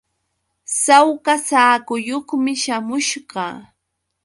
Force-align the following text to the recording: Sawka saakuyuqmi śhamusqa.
Sawka 0.83 1.33
saakuyuqmi 1.47 2.53
śhamusqa. 2.61 3.45